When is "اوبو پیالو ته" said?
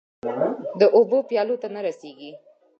0.95-1.67